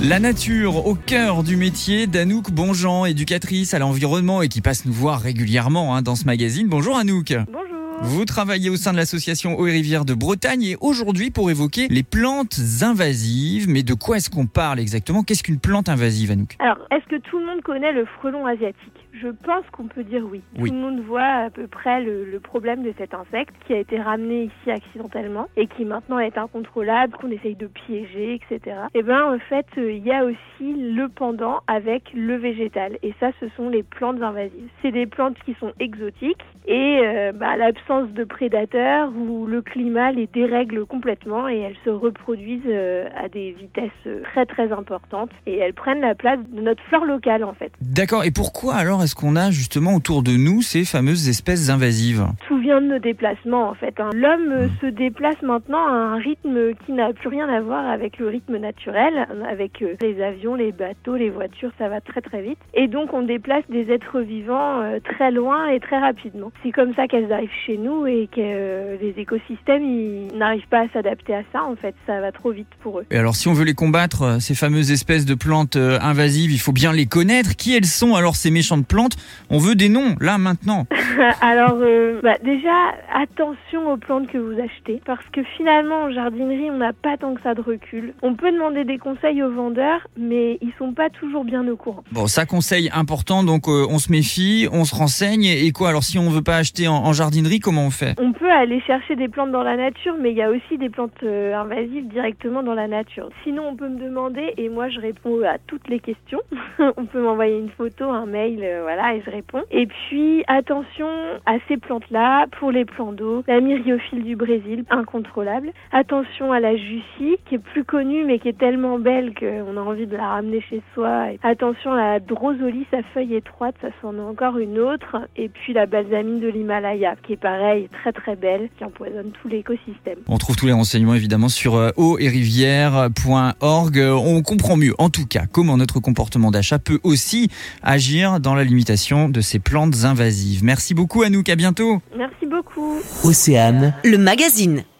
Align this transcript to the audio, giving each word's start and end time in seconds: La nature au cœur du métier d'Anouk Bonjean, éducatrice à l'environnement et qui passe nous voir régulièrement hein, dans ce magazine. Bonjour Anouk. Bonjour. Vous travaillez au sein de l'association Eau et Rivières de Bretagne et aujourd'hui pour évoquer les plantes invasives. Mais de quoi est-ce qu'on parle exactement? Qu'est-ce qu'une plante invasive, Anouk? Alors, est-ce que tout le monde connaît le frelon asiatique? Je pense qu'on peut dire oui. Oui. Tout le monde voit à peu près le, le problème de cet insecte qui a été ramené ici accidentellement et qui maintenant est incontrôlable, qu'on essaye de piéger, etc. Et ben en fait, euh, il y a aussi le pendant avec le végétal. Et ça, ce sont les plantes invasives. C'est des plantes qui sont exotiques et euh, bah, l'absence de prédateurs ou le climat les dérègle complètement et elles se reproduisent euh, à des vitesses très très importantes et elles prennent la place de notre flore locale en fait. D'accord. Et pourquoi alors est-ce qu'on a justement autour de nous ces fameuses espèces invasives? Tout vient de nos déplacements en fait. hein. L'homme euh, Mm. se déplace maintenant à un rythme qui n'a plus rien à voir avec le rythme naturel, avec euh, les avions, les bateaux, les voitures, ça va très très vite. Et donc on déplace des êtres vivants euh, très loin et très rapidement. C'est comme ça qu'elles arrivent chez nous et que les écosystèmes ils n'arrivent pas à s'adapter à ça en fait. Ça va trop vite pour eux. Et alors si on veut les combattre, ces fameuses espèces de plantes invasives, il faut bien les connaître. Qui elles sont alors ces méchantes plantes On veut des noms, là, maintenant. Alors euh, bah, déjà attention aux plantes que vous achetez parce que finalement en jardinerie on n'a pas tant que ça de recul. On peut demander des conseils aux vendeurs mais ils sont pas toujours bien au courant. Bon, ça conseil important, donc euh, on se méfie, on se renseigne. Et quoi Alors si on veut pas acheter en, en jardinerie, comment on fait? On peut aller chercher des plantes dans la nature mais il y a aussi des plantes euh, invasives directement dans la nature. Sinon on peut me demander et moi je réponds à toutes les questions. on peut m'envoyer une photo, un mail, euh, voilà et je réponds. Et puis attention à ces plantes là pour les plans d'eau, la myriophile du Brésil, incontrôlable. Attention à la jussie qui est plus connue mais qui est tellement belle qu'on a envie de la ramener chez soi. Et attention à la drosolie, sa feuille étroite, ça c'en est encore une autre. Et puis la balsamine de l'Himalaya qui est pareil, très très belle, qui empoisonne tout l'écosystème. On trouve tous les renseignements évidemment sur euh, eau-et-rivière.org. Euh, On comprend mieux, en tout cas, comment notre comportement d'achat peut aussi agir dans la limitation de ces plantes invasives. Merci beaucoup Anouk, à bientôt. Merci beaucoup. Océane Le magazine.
La 0.00 0.20
nature 0.20 0.86
au 0.86 0.94
cœur 0.94 1.42
du 1.42 1.56
métier 1.56 2.06
d'Anouk 2.06 2.52
Bonjean, 2.52 3.04
éducatrice 3.04 3.74
à 3.74 3.80
l'environnement 3.80 4.42
et 4.42 4.48
qui 4.48 4.60
passe 4.60 4.84
nous 4.84 4.92
voir 4.92 5.20
régulièrement 5.20 5.96
hein, 5.96 6.02
dans 6.02 6.14
ce 6.14 6.24
magazine. 6.24 6.68
Bonjour 6.68 6.96
Anouk. 6.96 7.34
Bonjour. 7.48 7.68
Vous 8.02 8.24
travaillez 8.24 8.70
au 8.70 8.76
sein 8.76 8.92
de 8.92 8.96
l'association 8.96 9.58
Eau 9.58 9.66
et 9.66 9.72
Rivières 9.72 10.04
de 10.04 10.14
Bretagne 10.14 10.62
et 10.62 10.76
aujourd'hui 10.80 11.32
pour 11.32 11.50
évoquer 11.50 11.88
les 11.88 12.04
plantes 12.04 12.60
invasives. 12.82 13.68
Mais 13.68 13.82
de 13.82 13.92
quoi 13.92 14.18
est-ce 14.18 14.30
qu'on 14.30 14.46
parle 14.46 14.78
exactement? 14.78 15.24
Qu'est-ce 15.24 15.42
qu'une 15.42 15.58
plante 15.58 15.88
invasive, 15.88 16.30
Anouk? 16.30 16.54
Alors, 16.60 16.78
est-ce 16.92 17.04
que 17.08 17.20
tout 17.28 17.40
le 17.40 17.46
monde 17.46 17.62
connaît 17.62 17.92
le 17.92 18.06
frelon 18.20 18.46
asiatique? 18.46 18.94
Je 19.12 19.28
pense 19.28 19.64
qu'on 19.72 19.86
peut 19.86 20.04
dire 20.04 20.24
oui. 20.24 20.42
Oui. 20.58 20.68
Tout 20.68 20.74
le 20.74 20.80
monde 20.80 21.00
voit 21.00 21.22
à 21.22 21.50
peu 21.50 21.66
près 21.66 22.02
le, 22.02 22.24
le 22.24 22.40
problème 22.40 22.82
de 22.82 22.92
cet 22.98 23.14
insecte 23.14 23.54
qui 23.66 23.74
a 23.74 23.78
été 23.78 24.00
ramené 24.00 24.44
ici 24.44 24.70
accidentellement 24.70 25.48
et 25.56 25.66
qui 25.66 25.84
maintenant 25.84 26.18
est 26.18 26.36
incontrôlable, 26.36 27.14
qu'on 27.16 27.30
essaye 27.30 27.54
de 27.54 27.66
piéger, 27.66 28.34
etc. 28.34 28.76
Et 28.94 29.02
ben 29.02 29.34
en 29.34 29.38
fait, 29.38 29.66
euh, 29.78 29.92
il 29.92 30.04
y 30.04 30.12
a 30.12 30.24
aussi 30.24 30.74
le 30.74 31.08
pendant 31.08 31.60
avec 31.66 32.04
le 32.14 32.36
végétal. 32.36 32.98
Et 33.02 33.14
ça, 33.20 33.30
ce 33.40 33.46
sont 33.56 33.68
les 33.68 33.82
plantes 33.82 34.22
invasives. 34.22 34.68
C'est 34.82 34.92
des 34.92 35.06
plantes 35.06 35.36
qui 35.44 35.54
sont 35.58 35.72
exotiques 35.80 36.44
et 36.66 37.00
euh, 37.02 37.32
bah, 37.32 37.56
l'absence 37.56 38.10
de 38.10 38.24
prédateurs 38.24 39.10
ou 39.16 39.46
le 39.46 39.62
climat 39.62 40.12
les 40.12 40.26
dérègle 40.26 40.84
complètement 40.86 41.48
et 41.48 41.58
elles 41.58 41.76
se 41.84 41.90
reproduisent 41.90 42.60
euh, 42.66 43.08
à 43.16 43.28
des 43.28 43.52
vitesses 43.52 44.22
très 44.24 44.46
très 44.46 44.72
importantes 44.72 45.30
et 45.46 45.56
elles 45.56 45.74
prennent 45.74 46.00
la 46.00 46.14
place 46.14 46.38
de 46.50 46.60
notre 46.60 46.82
flore 46.84 47.04
locale 47.04 47.44
en 47.44 47.54
fait. 47.54 47.72
D'accord. 47.80 48.24
Et 48.24 48.30
pourquoi 48.30 48.74
alors 48.74 49.02
est-ce 49.08 49.14
qu'on 49.14 49.36
a 49.36 49.50
justement 49.50 49.94
autour 49.94 50.22
de 50.22 50.32
nous 50.32 50.60
ces 50.60 50.84
fameuses 50.84 51.30
espèces 51.30 51.70
invasives? 51.70 52.26
Tout 52.46 52.58
vient 52.58 52.82
de 52.82 52.88
nos 52.88 52.98
déplacements 52.98 53.70
en 53.70 53.74
fait. 53.74 53.98
hein. 54.00 54.10
L'homme 54.14 54.52
euh, 54.52 54.66
Mm. 54.66 54.70
se 54.82 54.86
déplace 54.86 55.40
maintenant 55.42 55.78
à 55.88 55.92
un 55.92 56.16
rythme 56.18 56.74
qui 56.84 56.92
n'a 56.92 57.14
plus 57.14 57.28
rien 57.28 57.48
à 57.48 57.62
voir 57.62 57.88
avec 57.88 58.18
le 58.18 58.28
rythme 58.28 58.58
naturel, 58.58 59.26
avec 59.50 59.80
euh, 59.80 59.94
les 60.02 60.22
avions, 60.22 60.54
les 60.56 60.72
bateaux, 60.72 61.16
les 61.16 61.30
voitures, 61.30 61.70
ça 61.78 61.88
va 61.88 62.02
très 62.02 62.20
très 62.20 62.42
vite. 62.42 62.58
Et 62.74 62.86
donc 62.86 63.14
on 63.14 63.22
déplace 63.22 63.64
des 63.70 63.90
êtres 63.90 64.20
vivants 64.20 64.82
euh, 64.82 64.98
très 65.02 65.30
loin 65.30 65.68
et 65.68 65.80
très 65.80 65.98
rapidement. 65.98 66.52
C'est 66.62 66.72
comme 66.72 66.92
ça 66.94 67.06
qu'elles 67.08 67.32
arrivent 67.32 67.48
chez 67.66 67.78
nous 67.78 68.06
et 68.06 68.28
que 68.30 69.00
les 69.00 69.14
écosystèmes 69.16 69.84
ils 69.84 70.36
n'arrivent 70.36 70.68
pas 70.68 70.80
à 70.80 70.88
s'adapter 70.92 71.34
à 71.34 71.44
ça 71.50 71.62
en 71.64 71.76
fait. 71.76 71.94
Ça 72.06 72.20
va 72.20 72.30
trop 72.30 72.50
vite 72.50 72.68
pour 72.82 72.98
eux. 72.98 73.06
Et 73.10 73.16
alors 73.16 73.36
si 73.36 73.48
on 73.48 73.54
veut 73.54 73.64
les 73.64 73.72
combattre, 73.74 74.36
ces 74.42 74.54
fameuses 74.54 74.90
espèces 74.90 75.24
de 75.24 75.34
plantes 75.34 75.76
invasives, 75.76 76.50
il 76.52 76.58
faut 76.60 76.72
bien 76.72 76.92
les 76.92 77.06
connaître. 77.06 77.56
Qui 77.56 77.74
elles 77.74 77.86
sont 77.86 78.14
alors 78.16 78.36
ces 78.36 78.50
méchantes 78.50 78.86
plantes 78.88 79.16
On 79.50 79.58
veut 79.58 79.74
des 79.74 79.88
noms, 79.88 80.16
là, 80.20 80.38
maintenant. 80.38 80.86
Alors 81.40 81.78
euh, 81.80 82.20
bah, 82.22 82.36
déjà 82.42 82.94
attention 83.22 83.92
aux 83.92 83.96
plantes 83.96 84.28
que 84.28 84.38
vous 84.38 84.60
achetez 84.60 85.00
parce 85.04 85.24
que 85.32 85.42
finalement 85.56 86.04
en 86.04 86.10
jardinerie 86.12 86.70
on 86.70 86.78
n'a 86.78 86.92
pas 86.92 87.16
tant 87.16 87.34
que 87.34 87.42
ça 87.42 87.54
de 87.54 87.60
recul. 87.60 88.14
On 88.22 88.34
peut 88.34 88.52
demander 88.52 88.84
des 88.84 88.98
conseils 88.98 89.42
aux 89.42 89.50
vendeurs 89.50 90.06
mais 90.16 90.58
ils 90.60 90.72
sont 90.78 90.92
pas 90.92 91.10
toujours 91.10 91.44
bien 91.44 91.66
au 91.68 91.76
courant. 91.76 92.04
Bon, 92.12 92.26
ça 92.26 92.46
conseil 92.46 92.90
important, 92.94 93.42
donc 93.42 93.68
euh, 93.68 93.86
on 93.90 93.98
se 93.98 94.12
méfie, 94.12 94.68
on 94.72 94.84
se 94.84 94.94
renseigne. 94.94 95.44
Et 95.44 95.70
quoi 95.72 95.88
Alors 95.88 96.04
si 96.04 96.18
on 96.18 96.30
veut 96.30 96.42
pas 96.42 96.56
acheter 96.56 96.86
en, 96.86 96.94
en 96.94 97.12
jardinerie, 97.12 97.60
comment 97.60 97.86
on 97.86 97.90
fait? 97.90 98.14
On 98.20 98.32
peut 98.32 98.50
aller 98.50 98.80
chercher 98.82 99.16
des 99.16 99.28
plantes 99.28 99.50
dans 99.50 99.62
la 99.62 99.76
nature 99.76 100.14
mais 100.20 100.30
il 100.30 100.36
y 100.36 100.42
a 100.42 100.50
aussi 100.50 100.78
des 100.78 100.88
plantes 100.88 101.12
euh, 101.22 101.54
invasives 101.54 102.08
directement 102.08 102.62
dans 102.62 102.74
la 102.74 102.86
nature. 102.86 103.30
Sinon 103.44 103.68
on 103.68 103.76
peut 103.76 103.88
me 103.88 103.98
demander 103.98 104.54
et 104.56 104.68
moi 104.68 104.88
je 104.88 105.00
réponds 105.00 105.42
à 105.42 105.58
toutes 105.66 105.88
les 105.88 106.00
questions. 106.00 106.40
on 106.96 107.06
peut 107.06 107.20
m'envoyer 107.20 107.58
une 107.58 107.70
photo, 107.70 108.10
un 108.10 108.26
mail, 108.26 108.60
euh, 108.62 108.82
voilà 108.82 109.14
et 109.14 109.22
je 109.24 109.30
réponds. 109.30 109.62
Et 109.70 109.86
puis 109.86 110.44
attention 110.46 111.08
à 111.46 111.56
ces 111.66 111.76
plantes 111.76 112.08
là 112.10 112.46
pour 112.58 112.70
les 112.70 112.84
plans 112.84 113.07
d'eau, 113.12 113.44
la 113.46 113.60
myriophile 113.60 114.24
du 114.24 114.36
Brésil, 114.36 114.84
incontrôlable. 114.90 115.72
Attention 115.92 116.52
à 116.52 116.60
la 116.60 116.76
jussie 116.76 117.36
qui 117.48 117.56
est 117.56 117.58
plus 117.58 117.84
connue 117.84 118.24
mais 118.24 118.38
qui 118.38 118.48
est 118.48 118.58
tellement 118.58 118.98
belle 118.98 119.34
qu'on 119.34 119.76
a 119.76 119.80
envie 119.80 120.06
de 120.06 120.16
la 120.16 120.28
ramener 120.28 120.62
chez 120.68 120.82
soi. 120.94 121.32
Et 121.32 121.38
attention 121.42 121.92
à 121.92 122.14
la 122.14 122.20
drosolie, 122.20 122.86
sa 122.90 123.02
feuille 123.14 123.34
étroite, 123.34 123.74
ça 123.80 123.88
c'en 124.02 124.16
est 124.16 124.20
encore 124.20 124.58
une 124.58 124.78
autre. 124.78 125.16
Et 125.36 125.48
puis 125.48 125.72
la 125.72 125.86
balsamine 125.86 126.40
de 126.40 126.48
l'Himalaya 126.48 127.14
qui 127.26 127.34
est 127.34 127.36
pareil, 127.36 127.88
très 128.02 128.12
très 128.12 128.36
belle, 128.36 128.68
qui 128.76 128.84
empoisonne 128.84 129.30
tout 129.42 129.48
l'écosystème. 129.48 130.18
On 130.28 130.38
trouve 130.38 130.56
tous 130.56 130.66
les 130.66 130.72
renseignements 130.72 131.14
évidemment 131.14 131.48
sur 131.48 131.76
euh, 131.76 131.90
eau-et-rivière.org. 131.96 133.98
Euh, 133.98 134.14
On 134.14 134.42
comprend 134.42 134.76
mieux, 134.76 134.94
en 134.98 135.10
tout 135.10 135.26
cas, 135.26 135.44
comment 135.50 135.76
notre 135.76 136.00
comportement 136.00 136.50
d'achat 136.50 136.78
peut 136.78 136.98
aussi 137.02 137.48
agir 137.82 138.40
dans 138.40 138.54
la 138.54 138.64
limitation 138.64 139.28
de 139.28 139.40
ces 139.40 139.58
plantes 139.58 140.04
invasives. 140.04 140.64
Merci 140.64 140.94
beaucoup 140.94 141.22
Anouk, 141.22 141.48
à 141.48 141.56
bientôt. 141.56 142.00
Merci 142.16 142.37
beaucoup. 142.78 143.02
Océane 143.24 143.94
Le 144.04 144.18
magazine. 144.18 144.84